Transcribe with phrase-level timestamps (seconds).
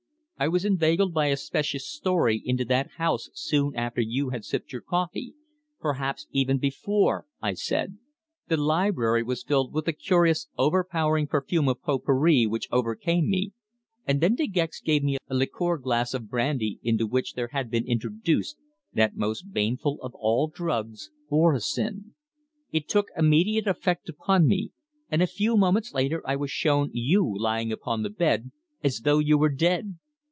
[0.39, 4.73] "I was inveigled by a specious story into that house soon after you had sipped
[4.73, 5.35] your coffee
[5.79, 7.99] perhaps even before," I said.
[8.47, 13.51] "The library was filled with a curious, overpowering perfume of pot pourri which overcame me,
[14.07, 17.69] and then De Gex gave me a liqueur glass of brandy into which there had
[17.69, 18.57] been introduced
[18.93, 22.15] that most baneful of all drugs orosin!
[22.71, 24.71] It took immediate effect upon me,
[25.07, 28.49] and a few moments later I was shown you lying upon the bed,
[28.83, 29.99] as though you were dead!